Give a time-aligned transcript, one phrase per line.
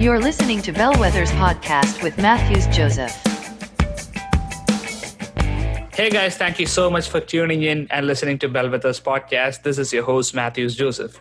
[0.00, 3.10] You're listening to Bellwether's podcast with Matthews Joseph.
[5.92, 9.64] Hey guys, thank you so much for tuning in and listening to Bellwether's podcast.
[9.64, 11.18] This is your host, Matthews Joseph.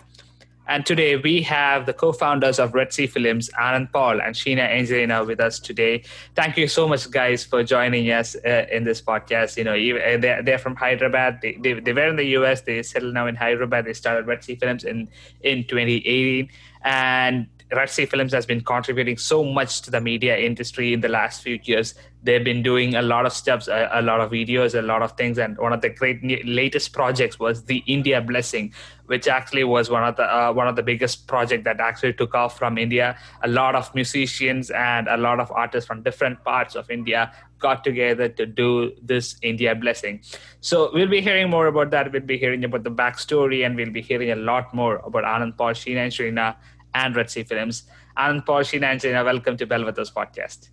[0.67, 5.23] And today we have the co-founders of Red Sea Films, Anand Paul and Sheena Angelina,
[5.23, 6.03] with us today.
[6.35, 9.57] Thank you so much, guys, for joining us uh, in this podcast.
[9.57, 11.39] You know, uh, they're, they're from Hyderabad.
[11.41, 12.61] They, they, they were in the US.
[12.61, 13.85] They settled now in Hyderabad.
[13.85, 15.09] They started Red Sea Films in,
[15.41, 16.49] in 2018.
[16.83, 21.09] And Red Sea Films has been contributing so much to the media industry in the
[21.09, 21.95] last few years.
[22.23, 25.11] They've been doing a lot of steps, a, a lot of videos, a lot of
[25.13, 28.73] things, and one of the great latest projects was the India Blessing,
[29.07, 32.33] which actually was one of the uh, one of the biggest project that actually took
[32.33, 33.17] off from India.
[33.43, 37.83] A lot of musicians and a lot of artists from different parts of India got
[37.83, 40.21] together to do this India Blessing.
[40.61, 42.11] So we'll be hearing more about that.
[42.11, 45.57] We'll be hearing about the backstory, and we'll be hearing a lot more about Anand
[45.57, 46.55] Paul, Sheena, and Shrina
[47.03, 47.83] and Red Sea Films.
[48.17, 50.69] Anand Paul Sheena welcome to Bellwether's podcast.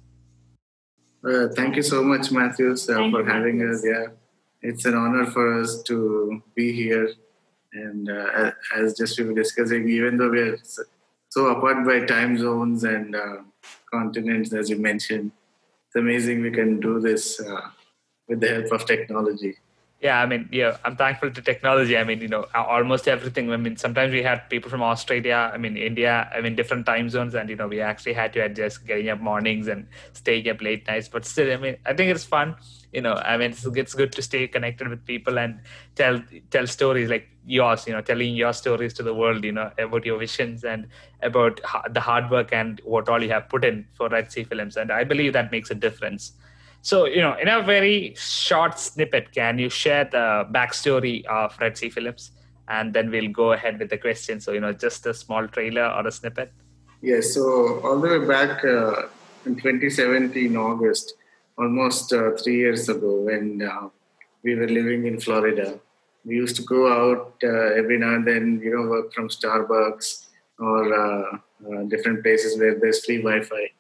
[1.27, 3.85] Uh, thank you so much, Matthews, uh, for having us.
[3.85, 4.07] Yeah,
[4.63, 7.11] it's an honor for us to be here.
[7.73, 10.59] And uh, as just we were discussing, even though we're
[11.29, 13.39] so apart by time zones and uh,
[13.91, 15.33] continents, as you mentioned,
[15.87, 17.69] it's amazing we can do this uh,
[18.29, 19.57] with the help of technology
[20.05, 21.97] yeah i mean yeah i'm thankful to technology.
[21.97, 23.51] I mean you know almost everything.
[23.53, 27.09] I mean sometimes we had people from australia i mean india i mean different time
[27.09, 30.61] zones and you know we actually had to adjust getting up mornings and staying up
[30.61, 31.09] late nights.
[31.09, 32.55] But still i mean i think it's fun
[32.93, 35.61] you know i mean it's, it's good to stay connected with people and
[35.97, 39.71] tell tell stories like yours you know telling your stories to the world you know
[39.79, 40.87] about your visions and
[41.23, 41.61] about
[41.91, 44.77] the hard work and what all you have put in for red sea films.
[44.77, 46.33] And i believe that makes a difference
[46.85, 51.79] so, you know, in a very short snippet, can you share the backstory of Red
[51.79, 52.33] Sea Films?
[52.69, 54.39] And then we'll go ahead with the question.
[54.39, 56.53] So, you know, just a small trailer or a snippet.
[57.01, 57.33] Yes.
[57.33, 59.09] So, all the way back uh,
[59.47, 61.15] in 2017, August,
[61.57, 63.89] almost uh, three years ago, when uh,
[64.43, 65.81] we were living in Florida,
[66.27, 70.27] we used to go out uh, every now and then, you know, work from Starbucks
[70.59, 73.71] or uh, uh, different places where there's free Wi Fi.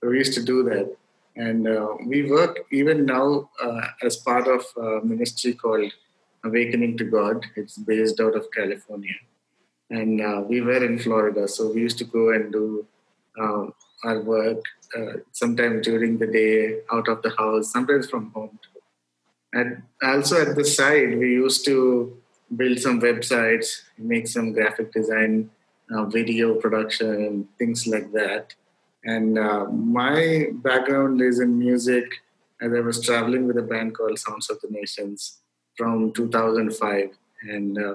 [0.00, 0.96] So, we used to do that
[1.36, 5.92] and uh, we work even now uh, as part of a ministry called
[6.44, 7.46] Awakening to God.
[7.56, 9.14] It's based out of California.
[9.90, 12.86] And uh, we were in Florida, so we used to go and do
[13.38, 14.62] um, our work
[14.96, 18.58] uh, sometimes during the day, out of the house, sometimes from home.
[19.52, 22.16] And also at the side, we used to
[22.56, 25.50] build some websites, make some graphic design,
[25.94, 28.54] uh, video production, things like that.
[29.04, 32.04] And uh, my background is in music,
[32.60, 35.38] as I was traveling with a band called Sounds of the Nations
[35.76, 37.10] from 2005,
[37.42, 37.94] and uh,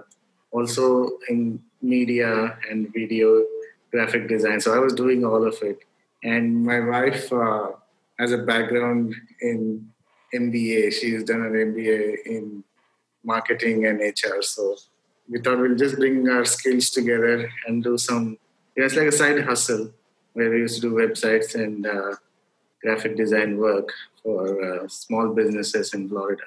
[0.51, 3.45] also in media and video
[3.91, 4.59] graphic design.
[4.59, 5.79] So I was doing all of it.
[6.23, 7.71] And my wife uh,
[8.19, 9.89] has a background in
[10.33, 10.91] MBA.
[10.93, 12.63] She's done an MBA in
[13.23, 14.41] marketing and HR.
[14.41, 14.75] So
[15.29, 18.37] we thought we'll just bring our skills together and do some,
[18.75, 19.93] you know, it's like a side hustle
[20.37, 22.13] where we used to do websites and uh,
[22.83, 23.89] graphic design work
[24.21, 26.43] for uh, small businesses in Florida.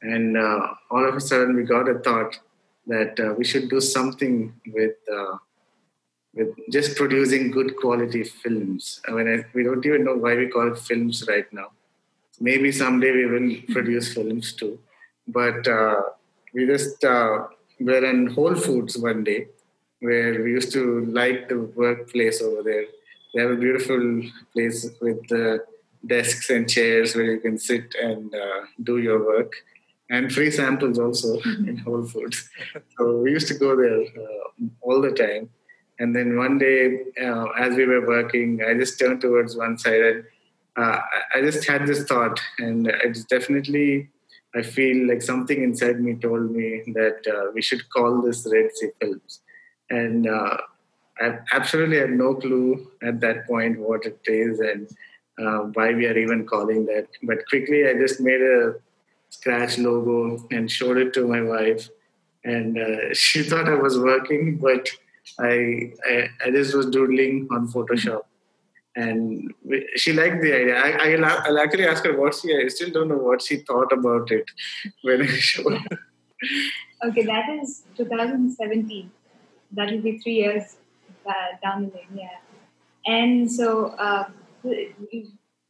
[0.00, 2.38] And uh, all of a sudden, we got a thought
[2.86, 5.36] that uh, we should do something with uh,
[6.32, 9.02] with just producing good quality films.
[9.06, 11.68] I mean, I, we don't even know why we call it films right now.
[12.40, 14.78] Maybe someday we will produce films too.
[15.28, 16.00] But uh,
[16.54, 19.48] we just were in Whole Foods one day
[19.98, 22.86] where we used to like the workplace over there
[23.32, 25.58] they have a beautiful place with uh,
[26.06, 29.52] desks and chairs where you can sit and uh, do your work
[30.10, 32.48] and free samples also in Whole Foods.
[32.98, 35.50] So we used to go there uh, all the time.
[36.00, 40.00] And then one day, uh, as we were working, I just turned towards one side
[40.00, 40.24] and
[40.76, 41.00] uh,
[41.34, 44.08] I just had this thought, and it's definitely,
[44.54, 48.70] I feel like something inside me told me that uh, we should call this Red
[48.74, 49.40] Sea Films.
[49.90, 50.26] And
[51.20, 54.88] I absolutely had no clue at that point what it is and
[55.38, 57.08] uh, why we are even calling that.
[57.22, 58.74] But quickly, I just made a
[59.28, 61.88] scratch logo and showed it to my wife,
[62.44, 64.88] and uh, she thought I was working, but
[65.38, 68.22] I, I, I just was doodling on Photoshop.
[68.96, 69.54] And
[69.94, 70.76] she liked the idea.
[70.76, 72.54] I, I'll, I'll actually ask her what she.
[72.56, 74.44] I still don't know what she thought about it
[75.02, 75.78] when I showed.
[77.04, 79.10] Okay, that is 2017.
[79.72, 80.76] That will be three years
[81.62, 82.06] down the lane.
[82.14, 82.38] Yeah,
[83.06, 84.24] and so uh,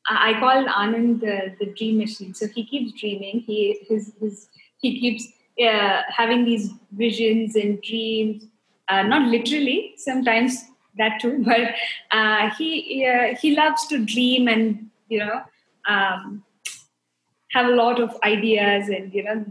[0.08, 2.34] I call Anand the, the dream machine.
[2.34, 3.40] So he keeps dreaming.
[3.40, 4.48] He his his
[4.80, 5.26] he keeps
[5.62, 8.44] uh, having these visions and dreams.
[8.88, 9.94] Uh, not literally.
[9.96, 10.64] Sometimes
[10.98, 11.42] that too.
[11.44, 11.74] But
[12.10, 15.42] uh, he uh, he loves to dream and you know
[15.88, 16.44] um,
[17.52, 19.44] have a lot of ideas and you know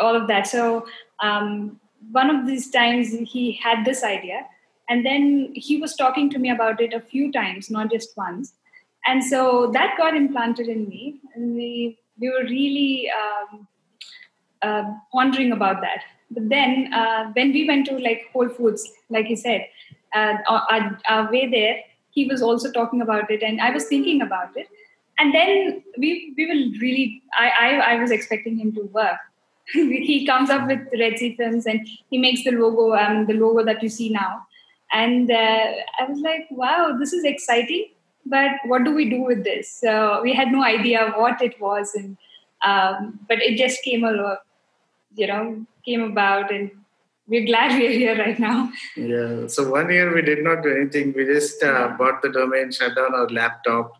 [0.00, 0.46] all of that.
[0.46, 0.86] So
[1.20, 4.46] um, one of these times he had this idea,
[4.92, 8.52] and then he was talking to me about it a few times, not just once.
[9.06, 13.66] And so that got implanted in me, and we we were really um,
[14.60, 16.04] uh, pondering about that.
[16.30, 19.66] But then uh, when we went to like Whole Foods, like you said,
[20.14, 21.80] uh, our, our way there,
[22.10, 24.68] he was also talking about it, and I was thinking about it.
[25.18, 29.20] And then we we will really, I I, I was expecting him to work.
[29.72, 33.64] he comes up with Red Sea Films, and he makes the logo, um, the logo
[33.64, 34.46] that you see now.
[34.92, 37.86] And uh, I was like, wow, this is exciting.
[38.26, 39.70] But what do we do with this?
[39.70, 42.16] So we had no idea what it was, and
[42.64, 44.36] um, but it just came along,
[45.16, 46.70] you know, came about, and
[47.26, 48.70] we're glad we're here right now.
[48.96, 49.48] Yeah.
[49.48, 51.14] So one year we did not do anything.
[51.16, 53.92] We just uh, bought the domain, shut down our laptop,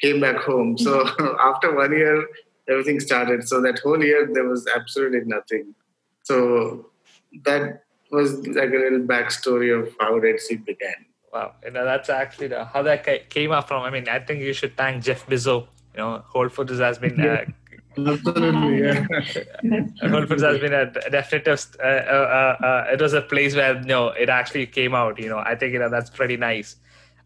[0.00, 0.78] came back home.
[0.78, 1.08] So
[1.40, 2.26] after one year,
[2.68, 3.48] everything started.
[3.48, 5.74] So that whole year there was absolutely nothing.
[6.22, 6.90] So
[7.44, 7.82] that
[8.16, 8.30] was
[8.60, 11.00] like a little backstory of how Red Sea began.
[11.32, 13.82] Wow, you know that's actually the, how that came up from.
[13.82, 15.66] I mean, I think you should thank Jeff Bezos.
[15.94, 17.20] You know, Whole Foods has been.
[17.20, 17.44] Uh,
[17.98, 19.06] Absolutely, yeah.
[20.10, 21.60] Whole Foods has been a definitive.
[21.82, 25.18] Uh, uh, uh, it was a place where you know it actually came out.
[25.18, 26.76] You know, I think you know that's pretty nice.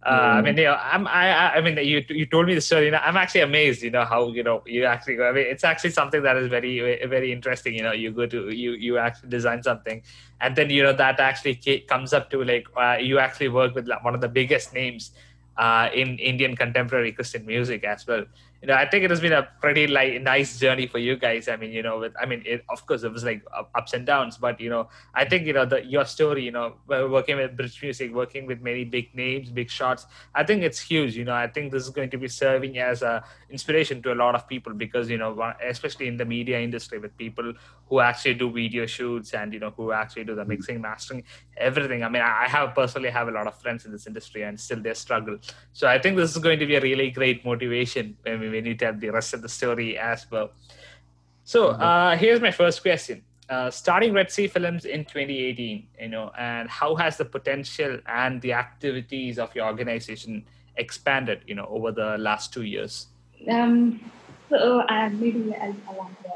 [0.02, 0.34] Uh, mm.
[0.34, 2.86] I mean, you know, I'm, I, I mean, you, you told me the story.
[2.86, 3.82] You know, I'm actually amazed.
[3.82, 5.28] You know how you know you actually go.
[5.28, 7.74] I mean, it's actually something that is very, very interesting.
[7.74, 10.02] You know, you go to you, you actually design something,
[10.40, 11.56] and then you know that actually
[11.86, 15.10] comes up to like uh, you actually work with one of the biggest names
[15.58, 18.24] uh, in Indian contemporary Christian music as well
[18.62, 21.48] you know, I think it has been a pretty like nice journey for you guys.
[21.48, 23.42] I mean, you know, with I mean, it, of course, it was like
[23.74, 26.74] ups and downs, but you know, I think you know the your story, you know,
[26.86, 30.06] working with British music, working with many big names, big shots.
[30.34, 31.16] I think it's huge.
[31.16, 34.18] You know, I think this is going to be serving as a inspiration to a
[34.22, 37.54] lot of people because you know, especially in the media industry, with people
[37.88, 41.24] who actually do video shoots and you know who actually do the mixing, mastering,
[41.60, 42.02] everything.
[42.02, 44.80] I mean, I have personally have a lot of friends in this industry and still
[44.80, 45.38] they struggle.
[45.72, 48.60] So I think this is going to be a really great motivation when we we
[48.60, 50.50] need to have the rest of the story as well.
[51.44, 51.82] So mm-hmm.
[51.82, 53.22] uh, here's my first question.
[53.48, 58.40] Uh, starting Red Sea Films in 2018, you know, and how has the potential and
[58.42, 60.44] the activities of your organization
[60.76, 63.08] expanded, you know, over the last two years?
[63.48, 63.98] Um,
[64.48, 66.30] so uh, maybe I'll, I'll answer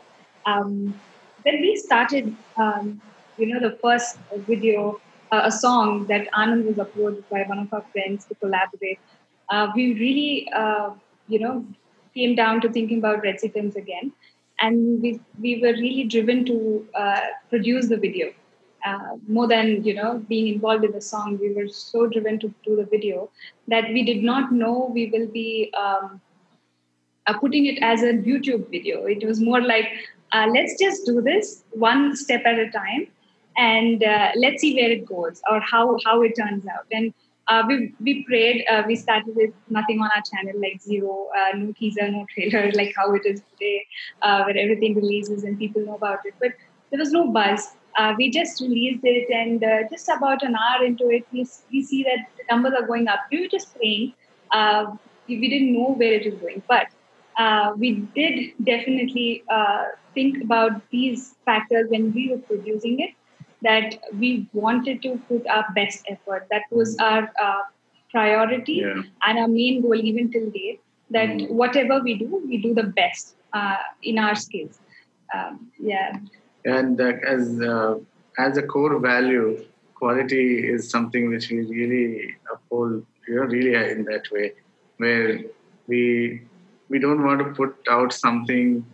[0.47, 1.00] Um,
[1.44, 3.00] when we started, um,
[3.38, 4.19] you know, the first
[4.49, 5.00] video,
[5.34, 9.00] uh, a song that Anand was uploaded by one of our friends to collaborate,
[9.50, 10.90] uh, we really, uh,
[11.28, 11.64] you know,
[12.14, 13.22] came down to thinking about
[13.54, 14.12] Films again.
[14.60, 17.20] And we, we were really driven to uh,
[17.50, 18.32] produce the video.
[18.86, 22.48] Uh, more than you know being involved in the song, we were so driven to
[22.66, 23.31] do the video
[23.66, 26.20] that we did not know we will be um,
[27.26, 29.06] uh, putting it as a YouTube video.
[29.06, 29.88] It was more like
[30.34, 33.06] let's just do this one step at a time,
[33.56, 36.87] and uh, let's see where it goes or how how it turns out.
[36.91, 37.12] And
[37.49, 38.65] uh, we we prayed.
[38.71, 42.73] Uh, we started with nothing on our channel, like zero, uh, no teaser, no trailer,
[42.75, 43.87] like how it is today,
[44.23, 46.35] uh, where everything releases and people know about it.
[46.41, 46.53] But
[46.91, 47.77] there was no buzz.
[47.97, 52.03] Uh, we just released it, and just about an hour into it, we, we see
[52.03, 53.21] that the numbers are going up.
[53.31, 54.15] We were just praying.
[55.29, 56.89] we, we didn't know where it was going, but
[57.79, 59.44] we did definitely
[60.13, 63.11] think about these factors when we were producing it
[63.65, 66.47] that we wanted to put our best effort.
[66.51, 67.63] That was our uh,
[68.11, 69.03] priority yeah.
[69.27, 70.81] and our main goal, even till date.
[71.11, 71.51] That mm.
[71.51, 74.79] whatever we do, we do the best uh, in our skills.
[75.35, 76.19] Um, yeah.
[76.65, 77.99] And uh, as uh,
[78.39, 83.05] as a core value, quality is something which we really uphold.
[83.29, 84.53] You know, really in that way,
[84.99, 85.41] where
[85.87, 86.43] we
[86.89, 88.85] we don't want to put out something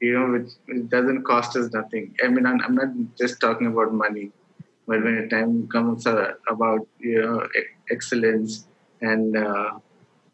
[0.00, 2.14] you know, which, doesn't cost us nothing.
[2.24, 4.30] I mean, I'm, I'm not just talking about money,
[4.86, 7.46] but when the time comes uh, about you know
[7.90, 8.66] excellence
[9.00, 9.70] and uh,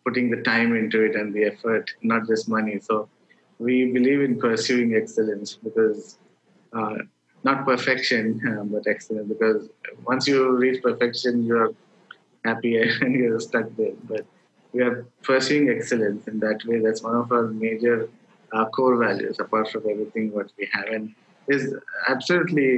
[0.05, 2.79] putting the time into it and the effort, not just money.
[2.81, 3.09] So
[3.59, 6.19] we believe in pursuing excellence because
[6.73, 6.97] uh,
[7.43, 9.29] not perfection, but excellence.
[9.29, 9.69] Because
[10.07, 11.73] once you reach perfection, you're
[12.45, 13.93] happy and you're stuck there.
[14.05, 14.27] But
[14.73, 16.81] we are pursuing excellence in that way.
[16.81, 18.09] That's one of our major
[18.77, 21.15] core values apart from everything what we have and
[21.49, 21.75] is
[22.09, 22.69] absolutely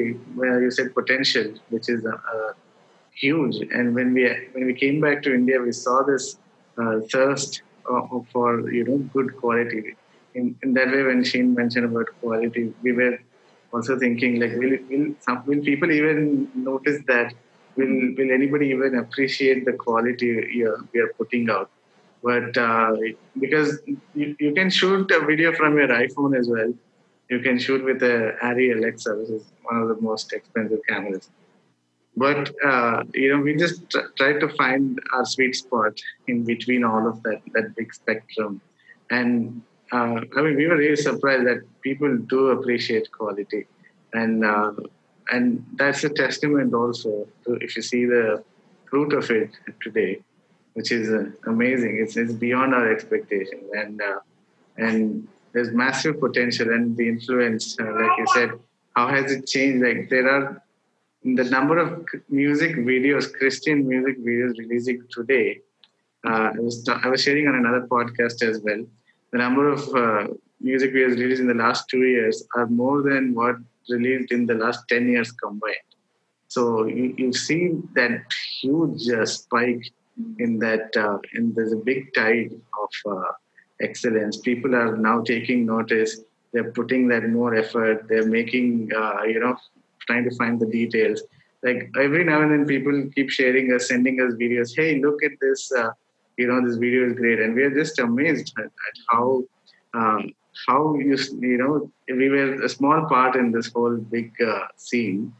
[0.40, 2.52] where you said potential which is uh, uh,
[3.14, 3.56] huge.
[3.76, 6.24] And when we when we came back to india we saw this
[6.80, 7.62] uh, thirst
[8.32, 9.96] for you know good quality.
[10.34, 13.18] In, in that way when Sheena mentioned about quality we were
[13.72, 17.32] also thinking like will will, some, will people even notice that?
[17.76, 20.28] Will will anybody even appreciate the quality
[20.92, 21.70] we are putting out?
[22.26, 22.96] But uh,
[23.38, 26.74] because you, you can shoot a video from your iPhone as well,
[27.30, 31.30] you can shoot with a Arri Alexa, which is one of the most expensive cameras.
[32.16, 37.06] But uh, you know, we just try to find our sweet spot in between all
[37.06, 38.60] of that that big spectrum.
[39.08, 43.66] And uh, I mean, we were really surprised that people do appreciate quality,
[44.14, 44.72] and uh,
[45.30, 48.42] and that's a testament also to if you see the
[48.90, 50.22] fruit of it today
[50.76, 51.98] which is uh, amazing.
[52.02, 54.20] It's, it's beyond our expectations, and uh,
[54.76, 57.64] and there's massive potential and the influence.
[57.80, 58.50] Uh, like you said,
[58.94, 59.82] how has it changed?
[59.86, 60.62] Like there are
[61.24, 65.60] the number of music videos, Christian music videos releasing today.
[66.28, 68.84] Uh, I was I was sharing on another podcast as well.
[69.32, 70.26] The number of uh,
[70.60, 73.56] music videos released in the last two years are more than what
[73.88, 75.90] released in the last ten years combined.
[76.48, 77.62] So you, you see
[77.94, 78.10] that
[78.60, 79.84] huge uh, spike
[80.38, 83.32] in that uh, and there's a big tide of uh,
[83.80, 84.38] excellence.
[84.38, 86.20] People are now taking notice.
[86.52, 88.06] They're putting that more effort.
[88.08, 89.56] They're making uh, you know
[90.06, 91.22] trying to find the details.
[91.62, 94.74] Like every now and then people keep sharing us sending us videos.
[94.74, 95.90] Hey look at this uh,
[96.36, 97.40] you know this video is great.
[97.40, 99.42] And we're just amazed at, at how
[99.94, 100.32] um,
[100.66, 105.32] how you you know we were a small part in this whole big uh, scene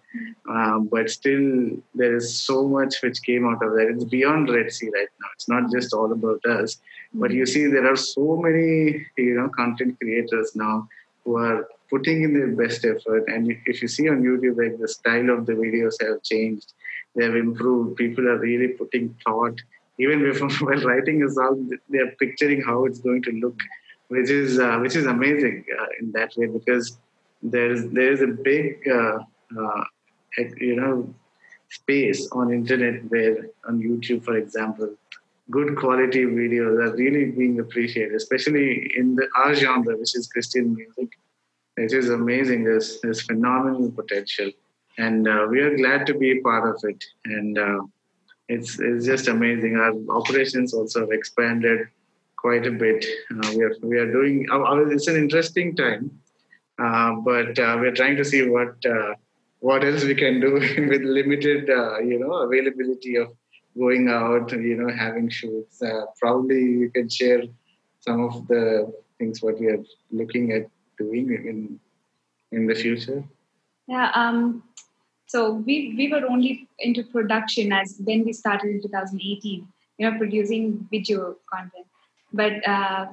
[0.48, 3.88] um, but still there is so much which came out of that.
[3.92, 5.28] It's beyond red sea right now.
[5.34, 6.78] It's not just all about us.
[7.12, 10.88] But you see there are so many you know content creators now
[11.24, 13.24] who are putting in their best effort.
[13.28, 16.72] And if you see on youtube like the style of the videos have changed.
[17.14, 17.96] They have improved.
[17.96, 19.58] People are really putting thought.
[19.98, 23.58] Even before while writing a song they're picturing how it's going to look
[24.08, 26.98] which is uh, which is amazing uh, in that way because
[27.42, 29.18] there's there's a big uh,
[29.58, 29.84] uh
[30.58, 31.14] you know
[31.70, 34.94] space on internet where on YouTube, for example,
[35.50, 40.74] good quality videos are really being appreciated, especially in the our genre, which is Christian
[40.74, 41.10] music.
[41.76, 42.64] It is amazing.
[42.64, 44.50] There's there's phenomenal potential,
[44.98, 47.04] and uh, we are glad to be part of it.
[47.24, 47.80] And uh,
[48.48, 49.76] it's it's just amazing.
[49.76, 51.88] Our operations also have expanded
[52.36, 53.04] quite a bit.
[53.30, 54.46] Uh, we are we are doing.
[54.90, 56.10] it's an interesting time,
[56.78, 59.14] uh, but uh, we're trying to see what uh,
[59.60, 60.54] what else we can do
[60.90, 63.28] with limited, uh, you know, availability of
[63.78, 65.82] going out, you know, having shoots.
[65.82, 67.42] Uh, probably you can share
[68.00, 70.66] some of the things what we are looking at
[70.98, 71.80] doing in
[72.52, 73.24] in the future.
[73.88, 74.10] Yeah.
[74.14, 74.62] Um,
[75.26, 79.66] so we we were only into production as when we started in 2018.
[79.98, 81.86] You know, producing video content,
[82.36, 83.06] but uh,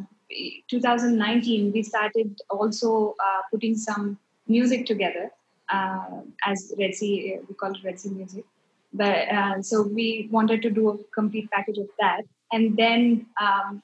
[0.69, 5.31] 2019 we started also uh, putting some music together
[5.71, 8.45] uh, as Red Sea, we call it Red Sea music.
[8.93, 13.81] But uh, so we wanted to do a complete package of that, and then um,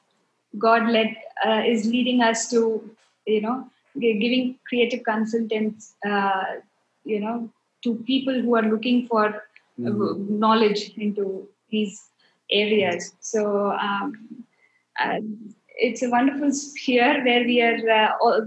[0.57, 1.15] God led
[1.45, 2.87] uh, is leading us to
[3.25, 3.67] you know
[3.99, 5.95] giving creative consultants
[7.03, 7.49] you know
[7.83, 9.43] to people who are looking for
[9.79, 10.39] mm-hmm.
[10.39, 12.09] knowledge into these
[12.51, 13.13] areas.
[13.19, 14.48] So um, uh,
[15.79, 18.41] it's a wonderful sphere where we are uh,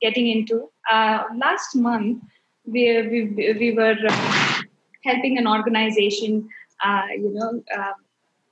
[0.00, 0.70] getting into.
[0.90, 2.22] Uh, last month,
[2.66, 4.62] we, we, we were uh,
[5.04, 6.48] helping an organization,
[6.84, 7.92] uh, you know, uh,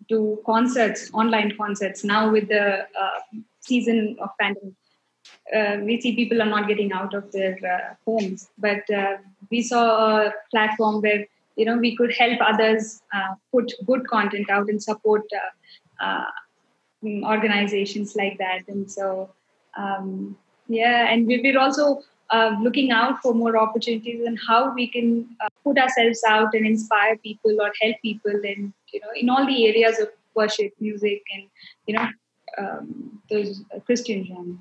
[0.08, 2.04] do concerts, online concerts.
[2.04, 3.18] Now with the uh,
[3.60, 4.74] season of pandemic,
[5.54, 8.48] uh, we see people are not getting out of their uh, homes.
[8.58, 8.82] But
[9.50, 13.02] we saw a platform where you know we could help others
[13.52, 15.22] put good content out and support
[17.24, 18.62] organizations like that.
[18.68, 19.30] And so,
[19.76, 20.36] um,
[20.68, 25.28] yeah, and we, we're also uh, looking out for more opportunities and how we can
[25.40, 29.46] uh, put ourselves out and inspire people or help people in you know in all
[29.46, 31.44] the areas of worship music and
[31.86, 32.08] you know
[32.58, 34.56] um, those uh, christian genre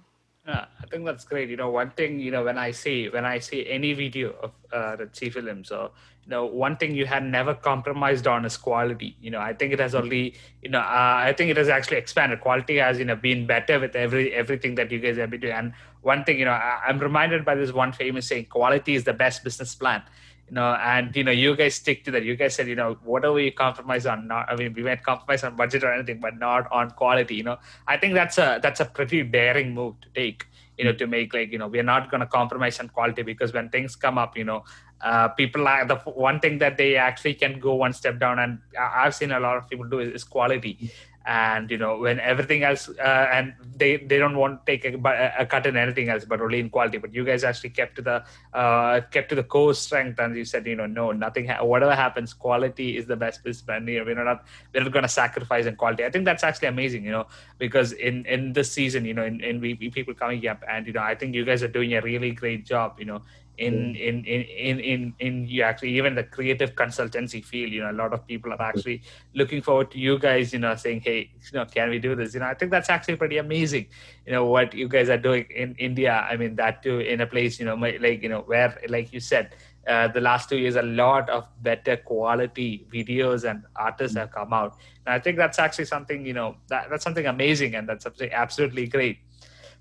[0.47, 1.49] yeah, I think that's great.
[1.49, 4.51] You know, one thing you know when I see when I see any video of
[4.71, 5.89] uh, the Sea films, or
[6.23, 9.17] you know, one thing you had never compromised on is quality.
[9.19, 11.97] You know, I think it has only you know, uh, I think it has actually
[11.97, 12.41] expanded.
[12.41, 15.53] Quality has you know been better with every everything that you guys have been doing.
[15.53, 19.03] And one thing, you know, I, I'm reminded by this one famous saying: "Quality is
[19.03, 20.03] the best business plan."
[20.47, 22.23] You know and you know you guys stick to that.
[22.23, 25.03] You guys said you know what whatever you compromise on not i mean we might
[25.03, 27.57] compromise on budget or anything but not on quality you know.
[27.87, 30.45] I think that's a that's a pretty daring move to take
[30.77, 33.53] you know to make like you know we're not going to compromise on quality because
[33.53, 34.63] when things come up you know
[35.01, 38.59] uh, people are the one thing that they actually can go one step down and
[38.79, 40.91] i've seen a lot of people do is, is quality
[41.25, 45.33] and you know when everything else uh, and they they don't want to take a,
[45.39, 46.97] a, cut in anything else but only in quality.
[46.97, 50.45] But you guys actually kept to the uh, kept to the core strength and you
[50.45, 53.99] said you know no nothing ha- whatever happens quality is the best business and you
[53.99, 56.05] know, we're not we're not going to sacrifice in quality.
[56.05, 57.27] I think that's actually amazing you know
[57.57, 60.93] because in in this season you know in, in we, people coming up and you
[60.93, 63.21] know i think you guys are doing a really great job you know
[63.57, 67.97] in in in in in you actually even the creative consultancy field you know a
[68.03, 69.01] lot of people are actually
[69.33, 72.33] looking forward to you guys you know saying hey you know can we do this?
[72.33, 73.87] You know i think that's actually pretty amazing
[74.25, 76.25] you know what you guys are doing in india.
[76.29, 79.19] I mean that too in a place you know like you know where like you
[79.19, 79.55] said
[79.87, 84.51] uh, the last two years a lot of better quality videos and artists have come
[84.51, 84.77] out.
[85.05, 88.87] And i think that's actually something you know that, that's something amazing and that's absolutely
[88.87, 89.19] great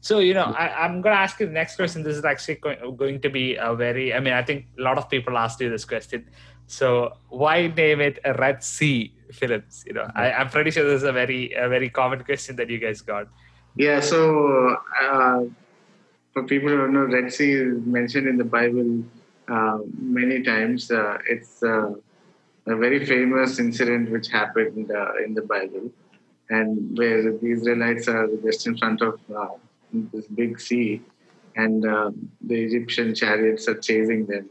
[0.05, 2.03] so, you know, I, am going to ask you the next question.
[2.03, 2.61] This is actually
[2.97, 5.71] going to be a very, I mean, I think a lot of people asked you
[5.71, 6.27] this question.
[6.67, 9.83] So, why name it Red Sea Films?
[9.87, 12.69] You know, I, am pretty sure this is a very, a very common question that
[12.69, 13.29] you guys got.
[13.77, 14.01] Yeah.
[14.01, 15.45] So, uh,
[16.35, 19.03] for people who don't know, Red Sea is mentioned in the Bible
[19.49, 20.91] uh, many times.
[20.91, 21.95] Uh, it's uh,
[22.67, 25.91] a very famous incident which happened uh, in the Bible,
[26.51, 29.55] and where the Israelites are just in front of uh,
[30.13, 31.03] this big sea,
[31.57, 32.11] and uh,
[32.41, 34.49] the Egyptian chariots are chasing them,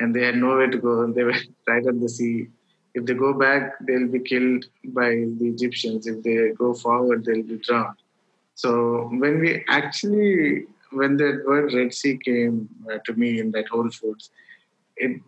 [0.00, 1.02] and they had nowhere to go.
[1.02, 2.48] And they were right at the sea.
[2.94, 6.06] If they go back, they'll be killed by the Egyptians.
[6.06, 7.98] If they go forward, they'll be drowned.
[8.54, 13.68] So when we actually, when the word Red Sea came uh, to me in that
[13.68, 14.30] Whole Foods,
[14.96, 15.20] it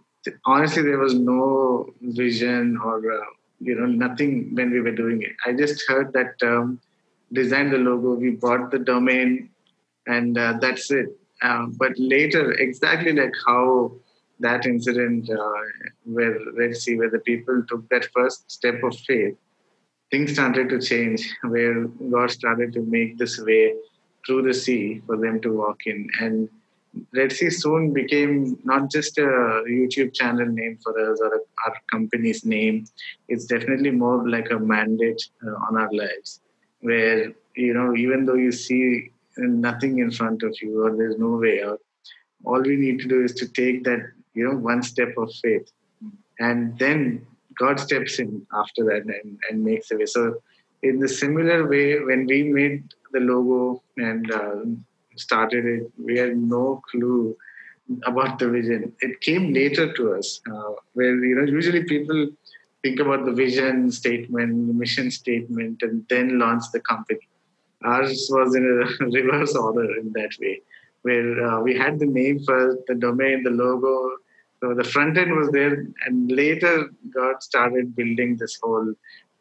[0.44, 3.24] honestly there was no vision or uh,
[3.60, 5.32] you know nothing when we were doing it.
[5.46, 6.80] I just heard that term
[7.32, 9.50] designed the logo, we bought the domain,
[10.06, 11.08] and uh, that's it.
[11.42, 13.92] Uh, but later, exactly like how
[14.40, 15.52] that incident uh,
[16.04, 19.36] where Red Sea, where the people took that first step of faith,
[20.10, 23.74] things started to change, where God started to make this way
[24.26, 26.08] through the sea for them to walk in.
[26.20, 26.48] And
[27.14, 31.76] Red Sea soon became not just a YouTube channel name for us or a, our
[31.90, 32.86] company's name.
[33.28, 36.40] It's definitely more like a mandate uh, on our lives
[36.80, 41.36] where you know even though you see nothing in front of you or there's no
[41.36, 41.80] way out
[42.44, 44.00] all we need to do is to take that
[44.34, 45.70] you know one step of faith.
[46.38, 47.26] And then
[47.58, 50.06] god steps in after that and, and makes a way.
[50.06, 50.36] So
[50.82, 54.60] in the similar way when we made the logo and uh,
[55.16, 57.36] started it we had no clue
[58.04, 58.92] about the vision.
[59.00, 62.28] It came later to us uh, where you know usually people
[62.82, 67.26] think about the vision statement, the mission statement, and then launch the company.
[67.84, 70.60] Ours was in a reverse order in that way,
[71.02, 74.10] where uh, we had the name first, the domain, the logo.
[74.60, 78.92] So the front end was there, and later God started building this whole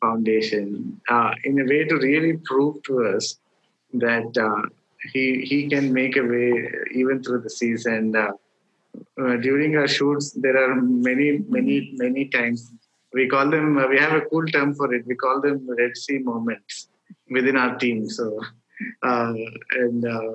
[0.02, 3.40] foundation uh, in a way to really prove to us
[3.94, 4.68] that uh,
[5.12, 8.16] he he can make a way even through the season.
[8.16, 8.32] Uh,
[9.22, 12.72] uh, during our shoots, there are many, many, many times
[13.18, 15.06] we call them uh, we have a cool term for it.
[15.12, 16.90] We call them red sea moments
[17.36, 18.10] within our team.
[18.18, 18.26] So
[19.04, 19.34] uh,
[19.84, 20.32] and uh,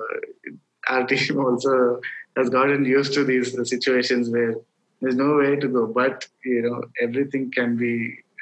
[0.89, 2.01] our team also
[2.37, 4.55] has gotten used to these situations where
[5.01, 7.93] there's no way to go but you know everything can be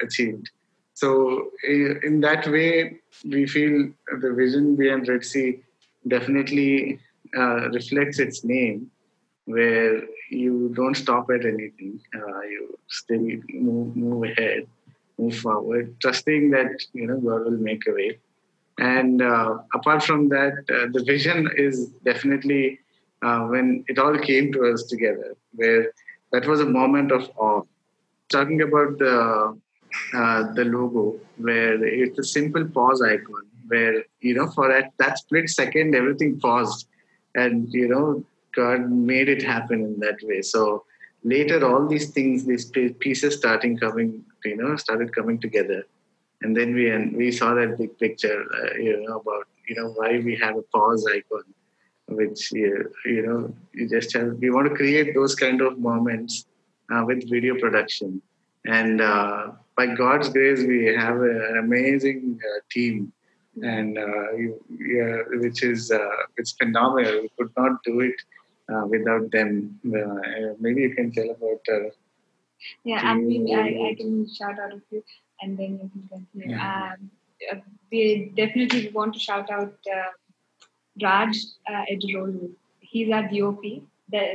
[0.06, 0.50] achieved.
[0.94, 1.08] So
[1.64, 2.98] in that way
[3.34, 3.76] we feel
[4.24, 5.60] the vision behind red sea
[6.06, 6.98] definitely
[7.36, 8.90] uh, reflects its name
[9.44, 12.00] where you don't stop at anything.
[12.14, 13.20] Uh, you still
[13.52, 14.66] move, move ahead,
[15.18, 18.18] move forward, trusting that you know God will make a way.
[18.78, 22.80] And uh, apart from that, uh, the vision is definitely
[23.22, 25.92] uh, when it all came to us together, where
[26.32, 27.62] that was a moment of awe.
[28.30, 29.58] Talking about the
[30.14, 35.18] uh, the logo, where it's a simple pause icon, where you know for that, that
[35.18, 36.86] split second everything paused,
[37.34, 40.42] and you know God made it happen in that way.
[40.42, 40.84] So
[41.24, 45.86] later, all these things, these pieces starting coming, you know, started coming together,
[46.42, 49.90] and then we and we saw that big picture, uh, you know, about you know
[49.90, 51.44] why we have a pause icon,
[52.08, 54.34] which you, you know you just have.
[54.38, 56.46] We want to create those kind of moments
[56.92, 58.20] uh, with video production,
[58.66, 63.12] and uh, by God's grace, we have a, an amazing uh, team
[63.60, 67.22] and uh, you, yeah, which is uh, it's phenomenal.
[67.22, 68.14] We could not do it
[68.72, 69.80] uh, without them.
[69.86, 71.60] Uh, maybe you can tell about.
[71.70, 71.90] Uh,
[72.84, 75.02] yeah, I mean, I, I can shout out a few,
[75.40, 76.56] and then you can continue.
[76.56, 76.94] Yeah.
[76.94, 77.10] Um,
[77.50, 77.56] uh,
[77.90, 79.74] we definitely want to shout out
[81.00, 81.36] Raj
[81.68, 81.84] uh,
[82.80, 83.82] He's our DOP,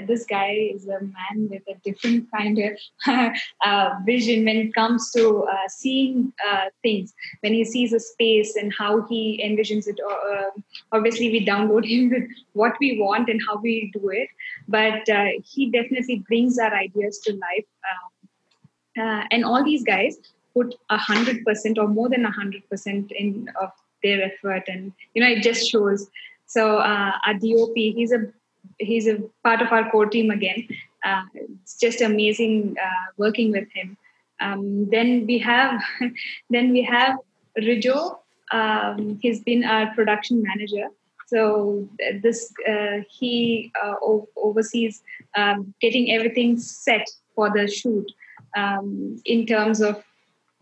[0.08, 2.78] this guy is a man with a different kind of
[3.66, 7.14] uh, vision when it comes to uh, seeing uh, things.
[7.42, 10.60] When he sees a space and how he envisions it, uh,
[10.92, 14.30] obviously we download him with what we want and how we do it.
[14.68, 17.66] But uh, he definitely brings our ideas to life.
[17.92, 20.18] Um, uh, and all these guys
[20.54, 23.70] put a hundred percent or more than a hundred percent in of
[24.04, 26.10] their effort, and you know it just shows.
[26.48, 28.32] So uh, our DOP, he's a
[28.80, 30.68] he's a part of our core team again.
[31.04, 33.98] Uh, it's just amazing uh, working with him.
[34.40, 35.82] Um, then we have
[36.50, 37.18] then we have
[37.60, 38.20] Rijo.
[38.52, 40.88] Um, he's been our production manager.
[41.28, 41.88] So
[42.22, 43.96] this uh, he uh,
[44.38, 45.02] oversees
[45.36, 48.10] um, getting everything set for the shoot
[48.56, 50.04] um, in terms of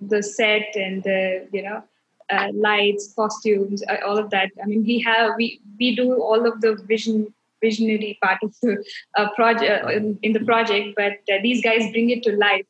[0.01, 1.84] the set and the you know
[2.32, 4.51] uh, lights, costumes, uh, all of that.
[4.62, 7.34] I mean, we have we we do all of the vision
[7.65, 8.73] visionary part of the
[9.17, 12.65] uh, project uh, in, in, the project, but uh, these guys bring it to life.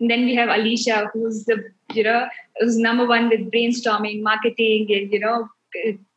[0.00, 1.58] And then we have Alicia, who's the
[1.94, 2.20] you know
[2.60, 5.48] who's number one with brainstorming, marketing, and you know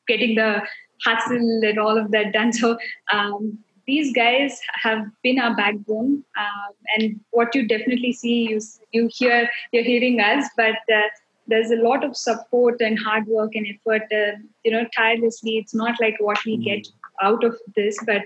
[0.07, 0.61] getting the
[1.05, 2.51] hustle and all of that done.
[2.61, 2.77] So
[3.11, 9.09] um, these guys have been our backbone, um, and what you definitely see, you you
[9.13, 11.07] hear, you're hearing us, but uh,
[11.47, 14.03] there's a lot of support and hard work and effort.
[14.13, 15.57] Uh, you know, tirelessly.
[15.57, 16.87] It's not like what we get
[17.21, 18.23] out of this, but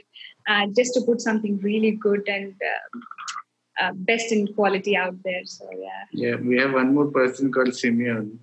[0.47, 5.45] uh, just to put something really good and uh, uh, best in quality out there.
[5.45, 6.03] So yeah.
[6.11, 8.39] Yeah, we have one more person called Simeon,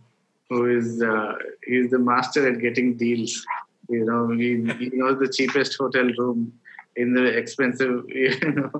[0.48, 1.34] who is uh,
[1.64, 3.44] he's the master at getting deals.
[3.88, 6.52] You know, he, he knows the cheapest hotel room
[6.96, 8.70] in the expensive, you know,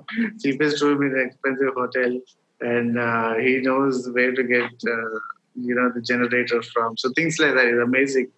[0.41, 2.21] cheapest room in the expensive hotel,
[2.61, 5.19] and uh, he knows where to get, uh,
[5.55, 6.97] you know, the generator from.
[6.97, 8.29] So things like that is amazing.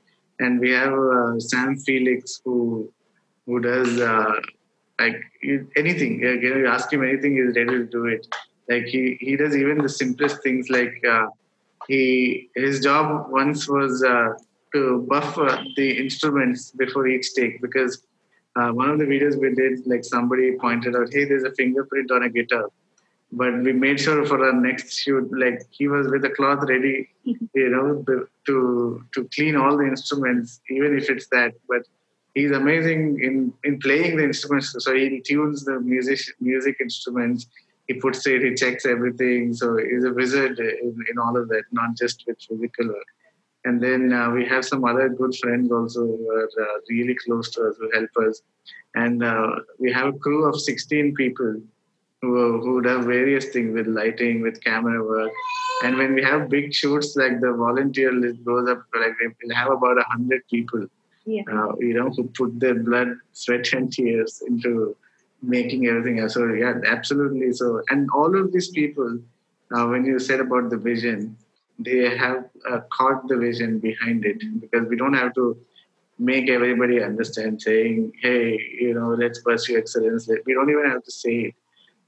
[0.40, 2.92] And we have uh, Sam Felix, who
[3.46, 4.40] who does uh,
[4.98, 5.20] like
[5.76, 6.20] anything.
[6.20, 8.26] You, know, you ask him anything, he's ready to do it.
[8.68, 10.70] Like he he does even the simplest things.
[10.70, 11.26] Like uh,
[11.88, 14.30] he his job once was uh,
[14.74, 15.36] to buff
[15.76, 18.04] the instruments before each take because
[18.56, 22.10] uh, one of the videos we did, like somebody pointed out, hey, there's a fingerprint
[22.10, 22.68] on a guitar.
[23.32, 27.08] But we made sure for our next shoot, like he was with a cloth ready,
[27.24, 28.04] you know,
[28.46, 31.52] to to clean all the instruments, even if it's that.
[31.68, 31.82] But
[32.34, 34.74] he's amazing in in playing the instruments.
[34.78, 37.46] So he tunes the music music instruments.
[37.86, 39.52] He puts it, he checks everything.
[39.52, 42.94] So he's a wizard in, in all of that, not just with physical.
[43.66, 47.50] And then uh, we have some other good friends also who are uh, really close
[47.50, 48.42] to us, who help us.
[48.94, 51.60] And uh, we have a crew of 16 people
[52.20, 55.32] who, who have various things with lighting, with camera work.
[55.82, 59.72] And when we have big shoots, like the volunteer list goes up, like we'll have
[59.72, 60.86] about 100 people,
[61.26, 61.42] yeah.
[61.50, 64.96] Uh, you know, who put their blood, sweat, and tears into
[65.42, 66.34] making everything else.
[66.34, 67.52] So, yeah, absolutely.
[67.52, 69.18] So, and all of these people,
[69.74, 71.36] uh, when you said about the vision,
[71.78, 75.56] they have uh, caught the vision behind it because we don't have to
[76.18, 81.10] make everybody understand saying hey you know let's pursue excellence we don't even have to
[81.10, 81.54] say it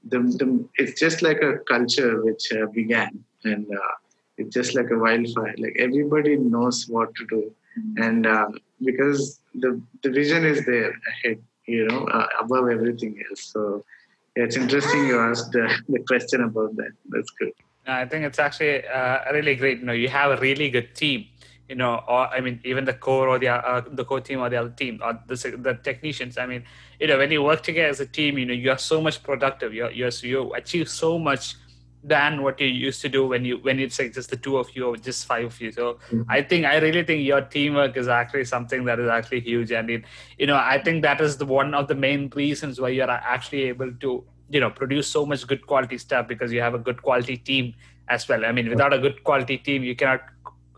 [0.09, 3.95] the, the, it's just like a culture which uh, began and uh,
[4.37, 8.03] it's just like a wildfire like everybody knows what to do mm-hmm.
[8.03, 8.49] and uh,
[8.83, 13.83] because the, the vision is there ahead you know uh, above everything else so
[14.35, 17.53] yeah, it's interesting you asked the question about that that's good
[17.87, 19.79] I think it's actually uh, really great.
[19.79, 21.27] You know, you have a really good team.
[21.69, 24.49] You know, or I mean, even the core or the uh, the core team or
[24.49, 26.37] the other team or the the technicians.
[26.37, 26.63] I mean,
[26.97, 29.21] you know, when you work together as a team, you know, you are so much
[29.21, 29.73] productive.
[29.73, 31.55] You you you achieve so much
[32.07, 34.73] than what you used to do when you when it's like just the two of
[34.75, 35.71] you or just five of you.
[35.71, 36.21] So mm-hmm.
[36.29, 39.89] I think I really think your teamwork is actually something that is actually huge, and
[39.89, 40.03] it,
[40.37, 43.63] you know, I think that is the one of the main reasons why you're actually
[43.63, 47.01] able to you know produce so much good quality stuff because you have a good
[47.01, 47.73] quality team
[48.07, 48.45] as well.
[48.45, 50.21] I mean without a good quality team you cannot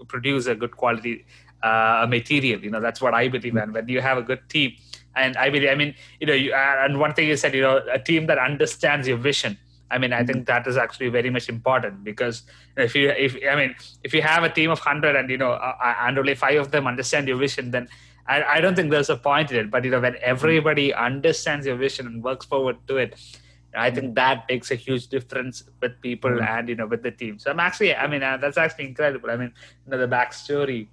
[0.08, 1.26] produce a good quality
[1.62, 2.60] uh, material.
[2.64, 4.72] You know that's what i believe and when you have a good team
[5.16, 7.82] and i believe i mean you know you, and one thing you said you know
[7.92, 9.58] a team that understands your vision
[9.92, 12.44] i mean i think that is actually very much important because
[12.78, 15.52] if you if i mean if you have a team of 100 and you know
[15.52, 17.88] uh, uh, and only five of them understand your vision then
[18.28, 21.66] I, I don't think there's a point in it but you know when everybody understands
[21.66, 23.16] your vision and works forward to it
[23.76, 26.58] I think that makes a huge difference with people mm-hmm.
[26.58, 27.38] and you know with the team.
[27.38, 29.30] So I'm actually, I mean, uh, that's actually incredible.
[29.30, 29.54] I mean,
[29.86, 30.88] you know, the backstory.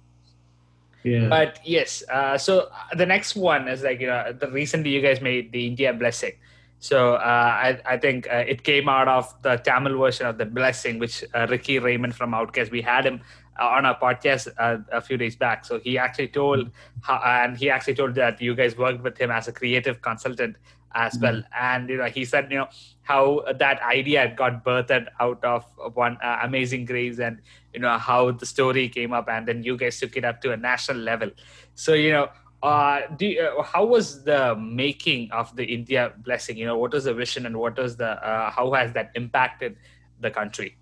[1.03, 1.27] Yeah.
[1.29, 5.21] But yes, uh, so the next one is like you know, the recently you guys
[5.21, 6.33] made the India Blessing.
[6.79, 10.45] So uh, I, I think uh, it came out of the Tamil version of the
[10.45, 13.21] Blessing, which uh, Ricky Raymond from Outcast, We had him
[13.59, 15.65] on our podcast uh, a few days back.
[15.65, 16.69] So he actually told,
[17.01, 20.57] how, and he actually told that you guys worked with him as a creative consultant
[20.93, 21.23] as mm-hmm.
[21.23, 21.43] well.
[21.59, 22.67] And you know, he said, you know,
[23.03, 27.39] how that idea got birthed out of one uh, Amazing Grace, and
[27.73, 30.51] you know how the story came up, and then you guys took it up to
[30.51, 31.31] a national level.
[31.75, 32.29] So you know.
[32.63, 36.57] Uh, do uh, how was the making of the India blessing?
[36.57, 39.77] You know, what was the vision and what was the uh, how has that impacted
[40.19, 40.75] the country?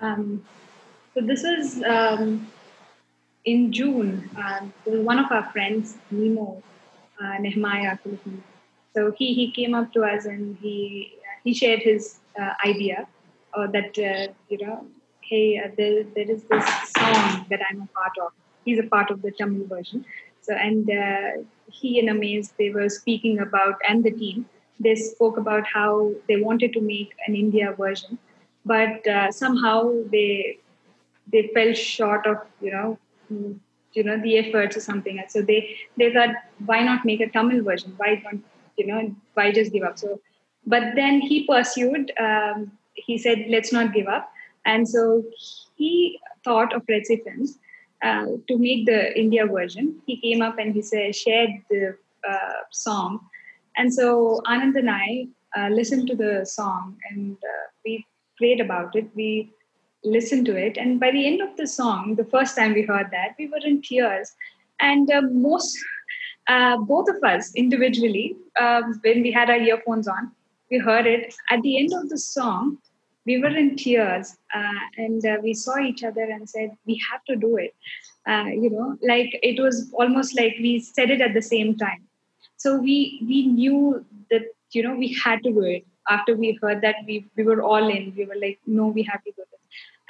[0.00, 0.42] Um,
[1.14, 2.46] so this was um,
[3.44, 4.28] in June.
[4.36, 6.62] Uh, one of our friends, Nemo,
[7.22, 7.98] uh, Nehemiah
[8.94, 11.12] So he, he came up to us and he
[11.44, 13.06] he shared his uh, idea
[13.54, 14.86] uh, that uh, you know,
[15.20, 16.64] hey, uh, there, there is this
[16.96, 18.32] song that I'm a part of.
[18.64, 20.04] He's a part of the Tamil version.
[20.48, 24.46] And uh, he and Amaze they were speaking about and the team
[24.78, 28.18] they spoke about how they wanted to make an India version,
[28.64, 30.58] but uh, somehow they
[31.32, 32.98] they fell short of you know
[33.30, 36.30] you know the efforts or something so they they thought
[36.66, 37.94] why not make a tamil version?
[37.96, 38.34] Why not
[38.76, 39.98] you know why just give up?
[39.98, 40.20] So
[40.66, 44.30] but then he pursued um, he said let's not give up.
[44.64, 45.24] And so
[45.76, 47.58] he thought of red sea films
[48.02, 51.96] uh, to make the india version he came up and he said shared the
[52.30, 53.20] uh, song
[53.76, 54.06] and so
[54.52, 58.04] anand and i uh, listened to the song and uh, we
[58.38, 59.30] prayed about it we
[60.06, 60.76] listened to it.
[60.76, 63.64] And by the end of the song, the first time we heard that, we were
[63.64, 64.32] in tears.
[64.80, 65.76] And uh, most,
[66.48, 70.30] both of us individually, when we had our earphones on,
[70.70, 71.34] we heard it.
[71.50, 72.78] At the end of the song,
[73.26, 77.24] we were in tears uh, and uh, we saw each other and said, We have
[77.24, 77.74] to do it.
[78.26, 82.02] Uh, you know, like it was almost like we said it at the same time.
[82.56, 86.80] So we we knew that you know we had to do it after we heard
[86.82, 89.60] that we we were all in we were like no we have to do this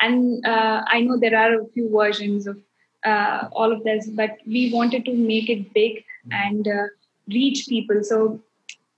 [0.00, 2.58] and uh, i know there are a few versions of
[3.04, 6.86] uh, all of this but we wanted to make it big and uh,
[7.28, 8.40] reach people so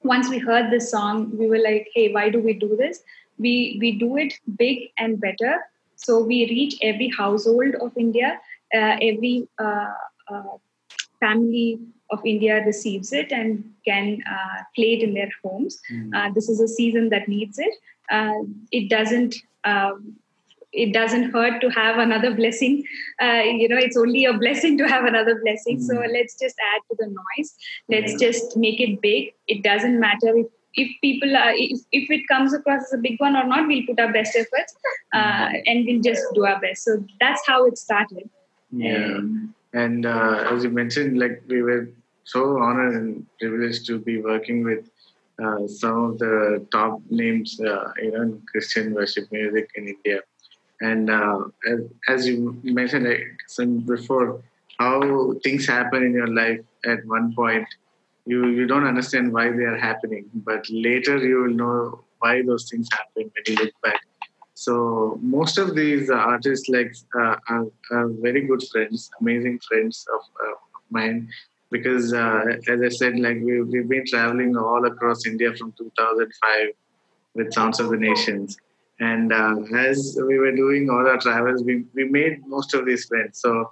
[0.03, 3.03] once we heard this song we were like hey why do we do this
[3.39, 5.55] we we do it big and better
[5.97, 8.39] so we reach every household of india
[8.75, 9.95] uh, every uh,
[10.31, 10.57] uh,
[11.21, 15.81] family of India receives it and can uh, play it in their homes.
[15.93, 16.11] Mm.
[16.15, 17.75] Uh, this is a season that needs it.
[18.11, 19.35] Uh, it doesn't.
[19.65, 20.17] Um,
[20.71, 22.85] it doesn't hurt to have another blessing.
[23.23, 25.79] Uh, you know, it's only a blessing to have another blessing.
[25.79, 25.83] Mm.
[25.83, 27.55] So let's just add to the noise.
[27.89, 28.21] Let's mm.
[28.21, 29.33] just make it big.
[29.47, 30.47] It doesn't matter if
[30.83, 33.87] if people are if, if it comes across as a big one or not we'll
[33.91, 34.75] put our best efforts
[35.19, 36.85] uh, and we'll just do our best.
[36.85, 38.29] So that's how it started.
[38.71, 39.17] Yeah.
[39.17, 41.89] Um, and uh, as you mentioned, like we were
[42.25, 44.91] so honored and privileged to be working with
[45.43, 50.21] uh, some of the top names, uh, you know, in Christian worship music in India.
[50.81, 54.43] And uh, as, as you mentioned like, some before,
[54.79, 57.67] how things happen in your life at one point,
[58.29, 62.69] you you don't understand why they are happening, but later you will know why those
[62.71, 64.01] things happen when you look back.
[64.55, 70.23] So most of these artists like uh, are, are, very good friends, amazing friends of
[70.45, 70.55] uh,
[70.91, 71.29] mine.
[71.71, 76.69] Because uh, as I said, like we, we've been traveling all across India from 2005
[77.35, 78.57] with Sounds of the Nations.
[78.99, 83.05] And uh, as we were doing all our travels, we, we made most of these
[83.05, 83.41] friends.
[83.41, 83.71] So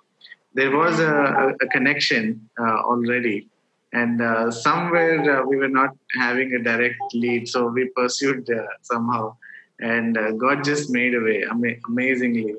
[0.55, 3.49] there was a, a connection uh, already
[3.93, 8.63] and uh, somewhere uh, we were not having a direct lead so we pursued uh,
[8.83, 9.35] somehow
[9.81, 12.55] and uh, God just made a way ama- amazingly.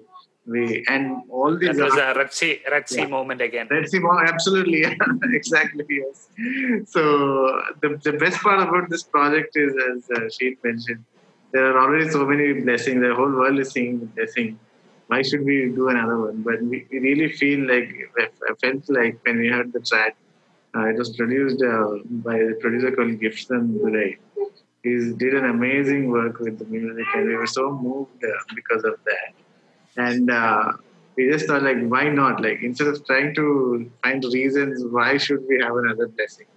[0.45, 1.75] We and all these.
[1.75, 3.07] That was a Red Sea, Red sea yeah.
[3.07, 3.67] moment again.
[3.69, 4.85] Red Sea moment, absolutely,
[5.33, 5.85] exactly.
[5.89, 6.29] Yes.
[6.87, 11.03] So the the best part about this project is, as uh, Sheena mentioned,
[11.51, 13.01] there are already so many blessings.
[13.01, 14.57] The whole world is seeing the blessing.
[15.07, 16.43] Why should we do another one?
[16.43, 20.15] But we, we really feel like I felt like when we heard the track,
[20.85, 24.17] it was produced uh, by a producer called Gibson Duray
[24.87, 28.83] he did an amazing work with the music, and we were so moved uh, because
[28.83, 29.29] of that.
[29.97, 30.73] And uh,
[31.15, 32.41] we just thought, like, why not?
[32.41, 36.47] Like, instead of trying to find reasons, why should we have another blessing?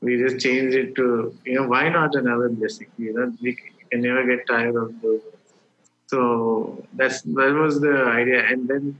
[0.00, 2.88] We just changed it to, you know, why not another blessing?
[2.98, 3.56] You know, we
[3.90, 5.22] can never get tired of those.
[6.06, 8.96] So that's that was the idea, and then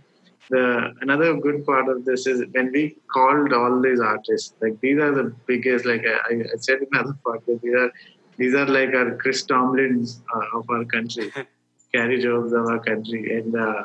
[0.49, 4.99] the another good part of this is when we called all these artists, like these
[4.99, 5.85] are the biggest.
[5.85, 7.93] Like I, I said in other podcast, these are
[8.37, 11.33] these are like our Chris Tomlins uh, of our country,
[11.93, 13.85] Kari Jobes of our country, and uh,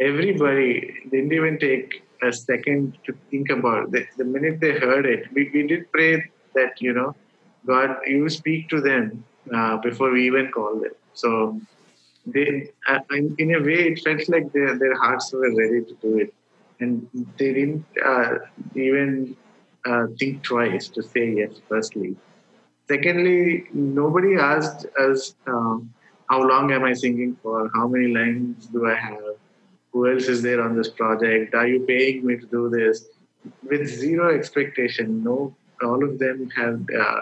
[0.00, 4.08] everybody didn't even take a second to think about it.
[4.16, 7.14] The, the minute they heard it, we, we did pray that you know,
[7.66, 10.92] God, you speak to them uh, before we even call them.
[11.12, 11.60] So
[12.26, 13.00] they, uh,
[13.38, 16.34] in a way, it felt like their their hearts were ready to do it,
[16.80, 17.08] and
[17.38, 18.38] they didn't uh,
[18.74, 19.36] even
[19.84, 21.52] uh, think twice to say yes.
[21.68, 22.16] Firstly,
[22.88, 25.92] secondly, nobody asked us um,
[26.28, 29.36] how long am I singing for, how many lines do I have,
[29.92, 33.06] who else is there on this project, are you paying me to do this?
[33.62, 37.20] With zero expectation, no, all of them have uh,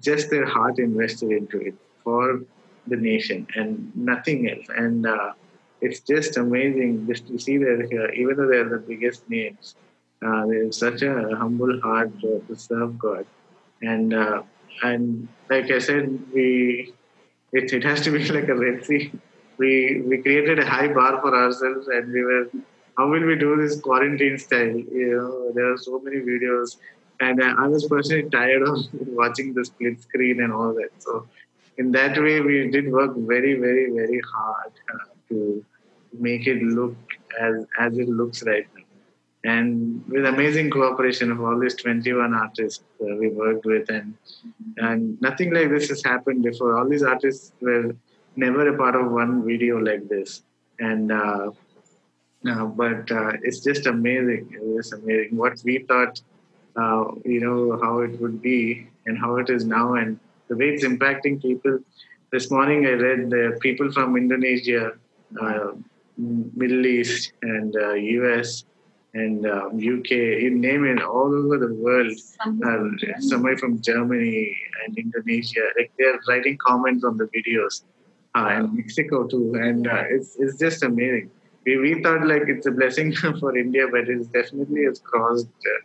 [0.00, 1.74] just their heart invested into it.
[2.04, 2.42] For
[2.88, 4.66] the nation and nothing else.
[4.68, 5.32] And uh,
[5.80, 9.74] it's just amazing just to see that uh, even though they're the biggest names,
[10.24, 13.26] uh, there's such a humble heart to serve God.
[13.82, 14.42] And uh,
[14.82, 16.92] and like I said, we
[17.52, 19.12] it, it has to be like a Red Sea.
[19.58, 22.50] We we created a high bar for ourselves, and we were
[22.96, 24.76] how will we do this quarantine style?
[24.76, 26.76] You know, there are so many videos,
[27.20, 30.90] and I was personally tired of watching the split screen and all that.
[30.98, 31.26] So
[31.78, 35.64] in that way, we did work very, very, very hard uh, to
[36.18, 36.96] make it look
[37.40, 38.82] as as it looks right now.
[39.44, 44.14] And with amazing cooperation of all these 21 artists uh, we worked with, and
[44.78, 46.76] and nothing like this has happened before.
[46.76, 47.94] All these artists were
[48.34, 50.42] never a part of one video like this,
[50.80, 51.50] and uh,
[52.50, 54.50] uh, but uh, it's just amazing.
[54.52, 56.20] It was amazing what we thought,
[56.74, 60.70] uh, you know, how it would be and how it is now, and the way
[60.70, 61.78] it's impacting people.
[62.32, 64.92] This morning I read the people from Indonesia,
[65.40, 65.72] uh,
[66.16, 70.10] Middle East, and US, uh, and um, UK,
[70.44, 72.12] you name it, all over the world.
[72.40, 77.82] Uh, somebody from Germany and Indonesia, like they're writing comments on the videos,
[78.34, 81.30] uh, and Mexico too, and uh, it's it's just amazing.
[81.64, 85.80] We, we thought like it's a blessing for India, but it's definitely has crossed uh,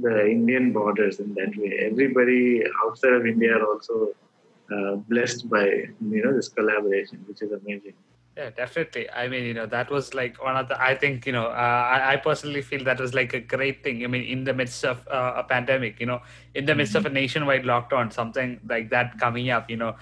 [0.00, 1.78] the Indian borders in that way.
[1.90, 4.08] Everybody outside of India are also
[4.72, 7.94] uh, blessed by you know this collaboration, which is amazing.
[8.36, 9.10] Yeah, definitely.
[9.10, 10.80] I mean, you know, that was like one of the.
[10.80, 14.04] I think you know, uh, I, I, personally feel that was like a great thing.
[14.04, 16.22] I mean, in the midst of uh, a pandemic, you know,
[16.54, 17.06] in the midst mm-hmm.
[17.06, 19.96] of a nationwide lockdown, something like that coming up, you know,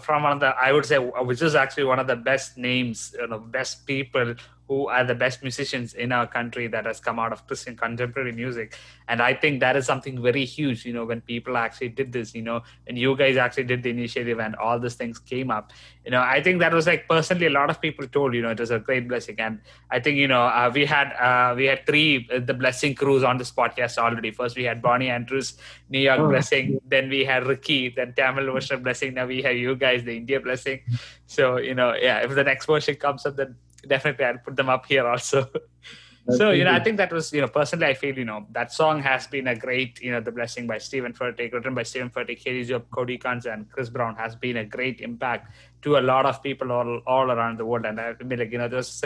[0.00, 3.14] from one of the, I would say, which is actually one of the best names,
[3.18, 4.34] you know, best people
[4.68, 8.32] who are the best musicians in our country that has come out of Christian contemporary
[8.32, 8.76] music.
[9.08, 12.34] And I think that is something very huge, you know, when people actually did this,
[12.34, 15.72] you know, and you guys actually did the initiative and all these things came up.
[16.04, 18.50] You know, I think that was like personally a lot of people told, you know,
[18.50, 19.36] it was a great blessing.
[19.38, 22.94] And I think, you know, uh, we had uh, we had three uh, the blessing
[22.94, 24.30] crews on this podcast already.
[24.30, 25.58] First we had Bonnie Andrews,
[25.90, 26.28] New York oh.
[26.28, 30.16] blessing, then we had Ricky, then Tamil version blessing, now we have you guys, the
[30.16, 30.80] India blessing.
[31.26, 33.56] So, you know, yeah, if the next version comes up then
[33.88, 35.48] definitely I'll put them up here also.
[36.30, 38.72] so you know, I think that was you know personally I feel you know that
[38.72, 42.10] song has been a great you know the blessing by Steven Furtick, written by Steven
[42.10, 46.02] Furtick, Kari Jobe, Cody Carnes, and Chris Brown has been a great impact to a
[46.02, 47.86] lot of people all all around the world.
[47.86, 49.02] And I mean like you know there's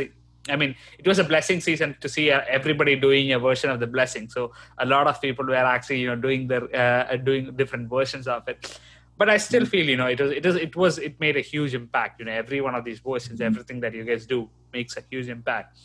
[0.51, 3.81] I mean, it was a blessing season to see uh, everybody doing a version of
[3.81, 4.31] the blessing.
[4.31, 8.27] So a lot of people were actually, you know, doing their uh, doing different versions
[8.27, 8.81] of it
[9.19, 11.41] but I still feel you know it was it was it was it made a
[11.41, 12.21] huge impact.
[12.21, 13.47] You know, every one of these versions, mm-hmm.
[13.47, 15.79] everything that you guys do makes a huge impact.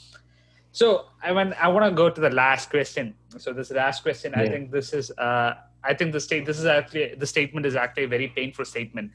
[0.72, 3.14] So I want I want to go to the last question.
[3.38, 4.42] So this last question, yeah.
[4.42, 7.76] I think this is uh, I think the state this is actually the statement is
[7.76, 9.12] actually a very painful statement.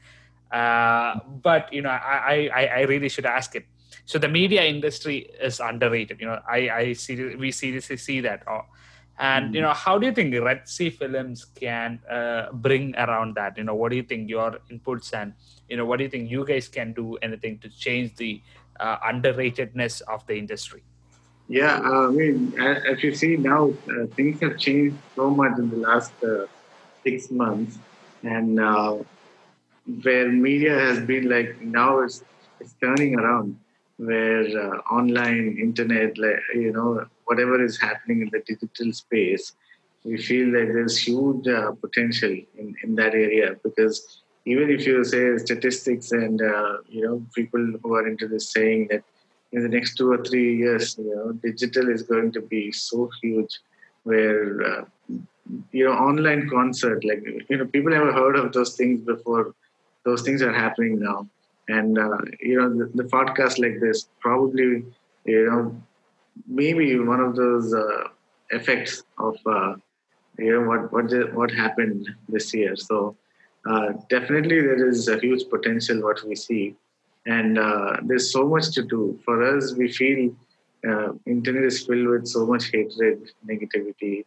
[0.51, 3.65] Uh, but you know I, I I really should ask it.
[4.05, 6.21] So the media industry is underrated.
[6.21, 8.43] You know I I see we seriously see that.
[8.47, 8.61] Uh,
[9.19, 9.67] and you hmm.
[9.67, 13.57] know, how do you think Red Sea Films can uh, bring around that?
[13.57, 15.33] You know, what do you think your inputs and
[15.67, 18.41] you know, what do you think you guys can do anything to change the
[18.79, 20.83] uh, underratedness of the industry?
[21.47, 25.69] Yeah, uh, I mean, as you see now, uh, things have changed so much in
[25.69, 26.45] the last uh,
[27.03, 27.79] six months,
[28.23, 28.97] and uh,
[30.03, 32.23] where media has been like now it's
[32.59, 33.57] it's turning around,
[33.97, 34.45] where
[34.91, 39.53] online, internet, like, you know whatever is happening in the digital space,
[40.03, 45.03] we feel that there's huge uh, potential in, in that area because even if you
[45.03, 49.03] say statistics and uh, you know people who are into this saying that
[49.51, 53.09] in the next two or three years, you know, digital is going to be so
[53.21, 53.59] huge,
[54.03, 54.85] where uh,
[55.71, 59.53] you know online concert, like you know, people never heard of those things before.
[60.05, 61.27] Those things are happening now,
[61.67, 64.83] and uh, you know, the, the podcast like this probably
[65.25, 65.75] you know
[66.47, 68.07] maybe one of those uh,
[68.51, 69.75] effects of uh,
[70.37, 72.75] you know what what what happened this year.
[72.75, 73.15] So
[73.65, 76.75] uh, definitely there is a huge potential what we see,
[77.25, 79.19] and uh, there's so much to do.
[79.25, 80.35] For us, we feel
[80.87, 84.25] uh, internet is filled with so much hatred, negativity,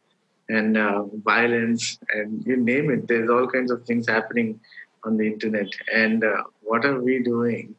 [0.49, 3.09] and uh, violence, and you name it.
[3.09, 4.61] There's all kinds of things happening
[5.05, 6.25] on the internet, and
[6.63, 7.75] what are we doing?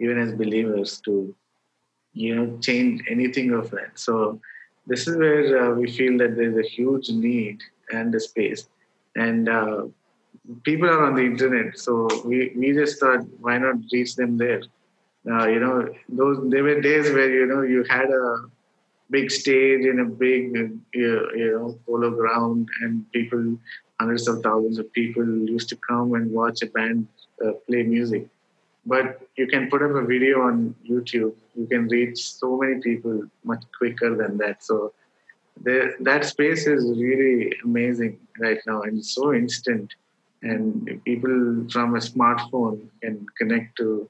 [0.00, 1.34] even as believers, to
[2.12, 3.92] you know change anything of that.
[3.94, 4.40] So
[4.86, 7.60] this is where uh, we feel that there's a huge need
[7.92, 8.68] and a space,
[9.16, 9.82] and uh,
[10.62, 11.78] people are on the internet.
[11.78, 14.62] So we we just thought, why not reach them there?
[15.30, 18.44] Uh, you know, those there were days where you know you had a
[19.10, 20.54] big stage in a big
[20.92, 23.58] you know polo ground, and people,
[23.98, 27.06] hundreds of thousands of people used to come and watch a band
[27.44, 28.28] uh, play music.
[28.86, 31.34] But you can put up a video on YouTube.
[31.56, 34.62] You can reach so many people much quicker than that.
[34.62, 34.92] So
[35.62, 39.94] that space is really amazing right now and so instant
[40.44, 44.08] and people from a smartphone can connect to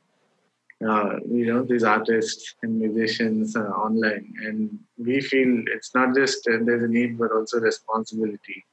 [0.89, 6.47] uh, you know these artists and musicians uh, online and we feel it's not just
[6.49, 8.65] uh, there's a need but also responsibility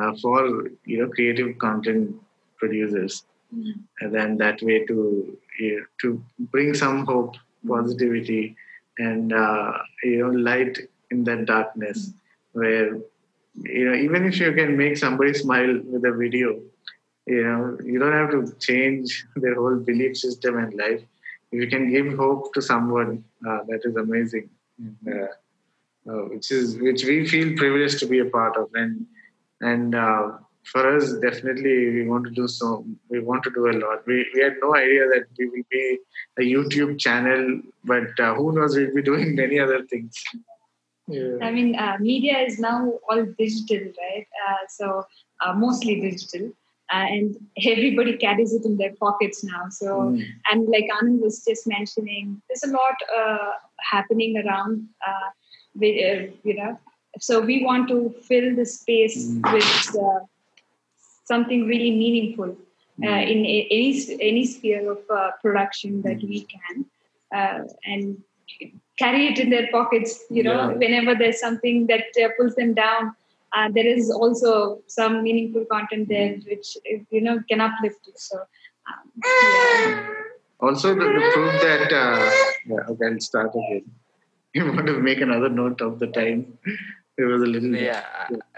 [0.00, 2.14] uh, for you know creative content
[2.58, 3.24] producers
[3.54, 3.78] mm-hmm.
[4.00, 6.24] and then that way to you know, to
[6.54, 7.34] bring some hope
[7.66, 8.56] positivity
[8.98, 9.72] and uh,
[10.04, 10.78] you know light
[11.10, 12.60] in that darkness mm-hmm.
[12.60, 12.86] where
[13.78, 16.60] you know even if you can make somebody smile with a video
[17.26, 21.02] you know you don't have to change their whole belief system and life.
[21.52, 24.48] If you can give hope to someone uh, that is amazing
[25.06, 25.26] uh,
[26.10, 28.68] uh, which is which we feel privileged to be a part of.
[28.74, 29.06] And
[29.60, 30.32] and uh,
[30.64, 34.06] for us definitely we want to do so we want to do a lot.
[34.06, 35.98] We, we had no idea that we will be
[36.38, 40.22] a youtube channel but uh, who knows we'll be doing many other things.
[41.08, 41.38] Yeah.
[41.42, 44.26] i mean uh, media is now all digital right?
[44.68, 45.04] So
[45.56, 46.52] mostly digital
[46.92, 49.68] uh, and everybody carries it in their pockets now.
[49.70, 50.24] So, mm.
[50.50, 55.28] and like Anand was just mentioning, there's a lot uh, happening around, uh,
[55.74, 56.78] with, uh, you know.
[57.18, 59.52] So we want to fill the space mm.
[59.52, 60.20] with uh,
[61.24, 62.50] something really meaningful
[63.02, 63.30] uh, mm.
[63.30, 65.00] in any any sphere of
[65.40, 66.84] production that we can,
[67.84, 68.22] and
[68.98, 70.24] carry it in their pockets.
[70.30, 70.76] You know, yeah.
[70.76, 72.04] whenever there's something that
[72.36, 73.14] pulls them down
[73.54, 76.76] uh, there is also some meaningful content there which
[77.10, 78.38] you know can uplift you so
[78.88, 80.08] um, yeah.
[80.60, 82.30] also the, the proof that uh,
[82.66, 83.84] yeah, okay i'll start again.
[84.54, 86.58] You want to make another note of the time?
[87.16, 88.04] It was a little yeah,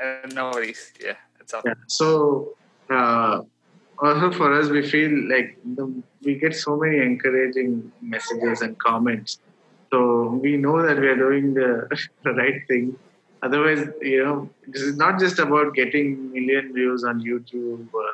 [0.02, 0.92] uh, no worries.
[1.00, 1.14] Yeah
[1.44, 1.62] it's all.
[1.64, 1.74] Yeah.
[1.86, 2.56] so
[2.90, 3.42] uh,
[3.98, 9.38] also for us we feel like the, we get so many encouraging messages and comments.
[9.92, 11.88] So we know that we are doing the,
[12.24, 12.96] the right thing
[13.46, 18.10] otherwise you know this is not just about getting million views on youtube or,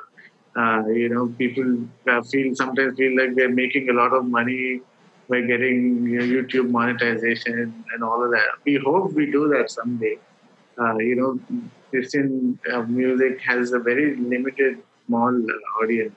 [0.60, 1.68] uh, you know people
[2.12, 4.80] uh, feel sometimes feel like they're making a lot of money
[5.28, 8.48] by getting you know, youtube monetization and all of that.
[8.64, 10.16] We hope we do that someday.
[10.80, 11.30] Uh, you know
[11.90, 15.34] christian uh, music has a very limited small
[15.82, 16.14] audience.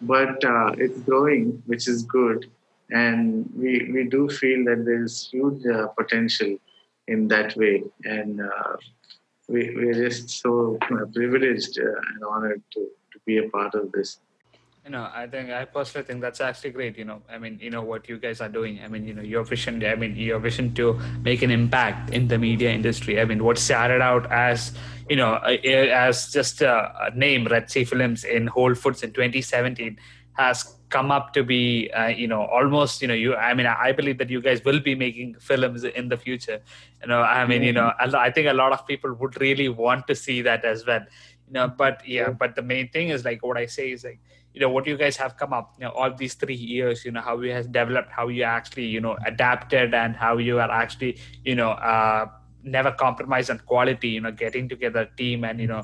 [0.00, 2.46] But uh, it's growing which is good.
[2.90, 6.56] And we, we do feel that there's huge uh, potential
[7.08, 7.82] in that way.
[8.04, 8.76] And uh,
[9.48, 10.78] we, we're just so
[11.12, 12.80] privileged uh, and honored to,
[13.12, 14.20] to be a part of this.
[14.84, 17.20] You know i think i personally think that's actually great you know.
[17.30, 18.80] I mean you know what you guys are doing.
[18.82, 22.28] I mean you know your vision i mean your vision to make an impact in
[22.28, 23.20] the media industry.
[23.20, 24.72] I mean what started out as
[25.10, 29.98] you know as just a name red sea films in whole foods in 2017
[30.38, 33.92] has come up to be uh, you know almost you know you i mean i
[33.92, 36.60] believe that you guys will be making films in the future
[37.02, 40.06] you know i mean you know i think a lot of people would really want
[40.06, 41.04] to see that as well
[41.46, 44.20] you know but yeah but the main thing is like what i say is like
[44.54, 47.10] you know what you guys have come up you know all these three years you
[47.10, 50.70] know how you has developed how you actually you know adapted and how you are
[50.70, 52.26] actually you know uh
[52.62, 55.82] never compromise on quality you know getting together team and you know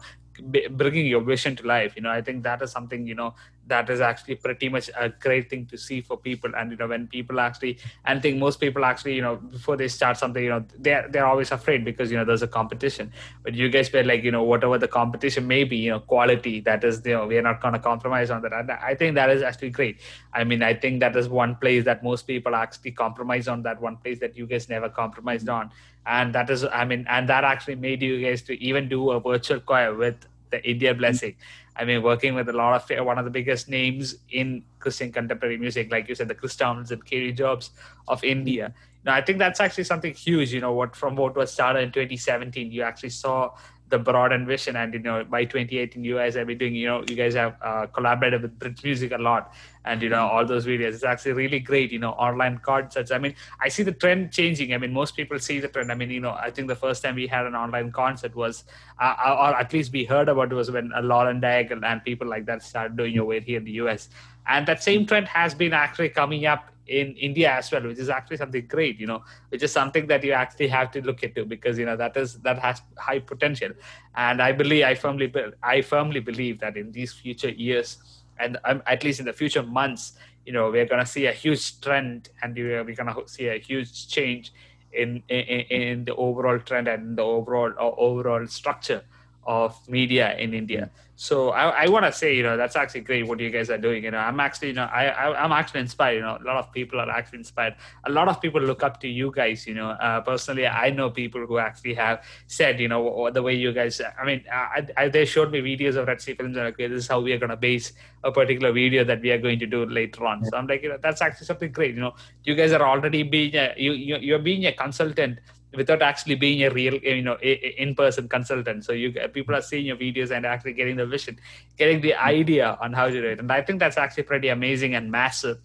[0.71, 3.35] bringing your vision to life you know i think that is something you know
[3.67, 6.55] that is actually pretty much a great thing to see for people.
[6.55, 9.77] And you know when people actually and I think most people actually you know before
[9.77, 13.13] they start something you know they're they're always afraid because you know there's a competition.
[13.43, 16.61] But you guys were like you know whatever the competition may be you know quality
[16.61, 18.53] that is you know we're not going to compromise on that.
[18.53, 20.01] And i think that is actually great.
[20.33, 23.81] I mean i think that is one place that most people actually compromise on that
[23.81, 25.71] one place that you guys never compromised on.
[26.07, 29.21] And that is i mean and that actually made you guys to even do a
[29.21, 30.17] virtual choir with
[30.51, 31.35] the india blessing
[31.77, 35.57] I mean, working with a lot of one of the biggest names in Christian contemporary
[35.57, 37.71] music, like you said, the Chris Towns and Kari Jobes
[38.07, 38.73] of India.
[39.05, 40.53] Now, I think that's actually something huge.
[40.53, 43.55] You know, what from what was started in 2017, you actually saw
[43.91, 47.05] the broad vision and you know by 2018 you guys have been doing you know
[47.09, 49.53] you guys have uh, collaborated with Bridge Music a lot
[49.85, 50.95] and you know all those videos.
[50.95, 53.11] It's actually really great you know online concerts.
[53.11, 54.73] I mean i see the trend changing.
[54.73, 55.93] I mean most people see the trend.
[55.93, 58.65] I mean you know i think the first time we had an online concert was
[58.99, 62.47] uh, or at least we heard about it was when lauren daigle and people like
[62.47, 64.09] that started doing it here in the us
[64.47, 68.11] and that same trend has been actually coming up in India as well, which is
[68.11, 71.45] actually something great, you know, which is something that you actually have to look into
[71.47, 73.71] because you know that is that has high potential,
[74.17, 75.33] and I believe I firmly
[75.63, 77.99] I firmly believe that in these future years
[78.39, 80.15] and um, at least in the future months,
[80.45, 83.59] you know, we're going to see a huge trend, and we're going to see a
[83.59, 84.53] huge change
[84.93, 89.03] in, in in the overall trend and the overall overall structure
[89.47, 90.91] of media in India.
[91.17, 93.79] So I, I want to say, you know, that's actually great what you guys are
[93.79, 94.03] doing.
[94.03, 96.15] You know, I'm actually, you know, I, I am actually inspired.
[96.15, 97.77] You know, a lot of people are actually inspired.
[98.05, 99.65] A lot of people look up to you guys.
[99.65, 103.55] You know, uh, personally, I know people who actually have said, you know, the way
[103.55, 104.01] you guys.
[104.01, 107.05] I mean, I, I, they showed me videos of Red Sea Films and okay, this
[107.05, 107.93] is how we are going to base
[108.25, 110.45] a particular video that we are going to do later on.
[110.45, 111.95] So I'm like, you know, that's actually something great.
[111.95, 115.39] You know, you guys are already being a, you, you you're being a consultant
[115.77, 118.85] without actually being a real you know in-person consultant.
[118.85, 121.39] So you people are seeing your videos and actually getting the vision
[121.77, 123.39] getting the idea on how to do it.
[123.39, 125.59] And i think that's actually pretty amazing and massive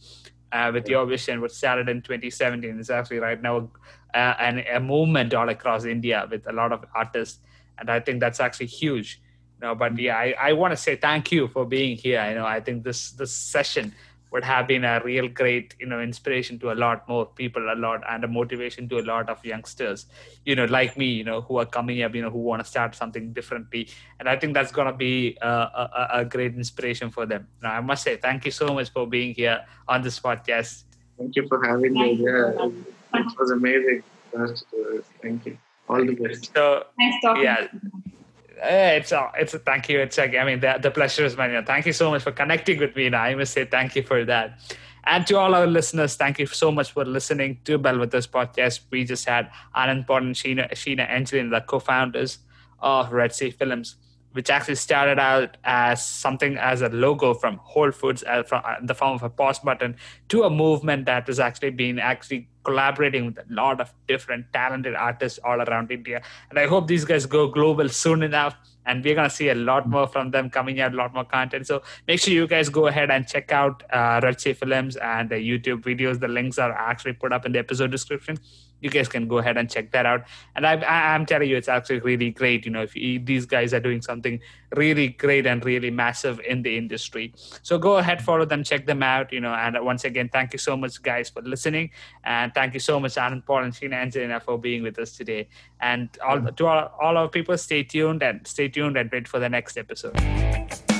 [0.51, 3.69] uh, with your vision which started in 2017 is actually right now
[4.13, 7.39] uh, and a movement all across india with a lot of artists.
[7.77, 9.21] And i think that's actually huge.
[9.61, 12.25] You know but yeah i, I want to say thank you for being here.
[12.29, 13.93] You know i think this this session
[14.31, 17.75] would have been a real great you know inspiration to a lot more people a
[17.75, 20.05] lot and a motivation to a lot of youngsters
[20.45, 22.67] you know like me you know who are coming up you know who want to
[22.67, 23.87] start something differently.
[24.19, 27.47] And i think that's going to be a, a, a, great inspiration for them.
[27.61, 30.83] Now i must say thank you so much for being here on this podcast.
[31.17, 32.69] Thank you for having me yeah
[33.13, 34.03] it was amazing.
[34.37, 34.47] Uh,
[35.23, 35.57] thank you.
[35.87, 36.51] All the best.
[36.53, 37.67] So nice talking yeah
[38.61, 39.99] Eh, it's a, it's a thank you.
[39.99, 41.63] It's like I mean the, the pleasure is mine.
[41.65, 43.07] Thank you so much for connecting with me.
[43.07, 44.59] And I must say thank you for that.
[45.05, 48.81] And to all our listeners, thank you so much for listening to Bellwether's podcast.
[48.91, 52.39] We just had Anand Paul and Sheena, Sheena Angelina, the co-founders
[52.79, 53.95] of Red Sea Films
[54.33, 58.75] which actually started out as something as a logo from Whole Foods uh, from uh,
[58.81, 59.95] the form of a pause button
[60.29, 64.93] to a movement that has actually been actually collaborating with a lot of different talented
[64.93, 66.21] artists all around India.
[66.49, 68.55] And I hope these guys go global soon enough.
[68.85, 71.23] And we're going to see a lot more from them coming out, a lot more
[71.23, 71.67] content.
[71.67, 75.29] So make sure you guys go ahead and check out uh, Red Sea Films and
[75.29, 76.19] the YouTube videos.
[76.19, 78.39] The links are actually put up in the episode description
[78.81, 80.23] you guys can go ahead and check that out.
[80.55, 82.65] And I, I, am telling you, it's actually really great.
[82.65, 84.39] You know, if you, these guys are doing something
[84.75, 89.03] really great and really massive in the industry, so go ahead, follow them, check them
[89.03, 89.31] out.
[89.31, 91.91] You know, and once again, thank you so much, guys, for listening,
[92.23, 95.47] and thank you so much, Anand Paul and Sheena Angelina, for being with us today.
[95.81, 99.39] And all to all, all our people, stay tuned and stay tuned and wait for
[99.39, 100.98] the next episode.